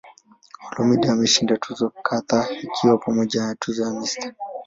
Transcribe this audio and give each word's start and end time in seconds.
Olumide 0.65 1.07
ameshinda 1.11 1.53
tuzo 1.63 1.85
kadhaa 2.07 2.47
ikiwa 2.65 2.93
ni 2.93 2.99
pamoja 3.05 3.39
na 3.47 3.55
tuzo 3.61 3.81
ya 3.85 3.91
"Mr. 3.93 4.23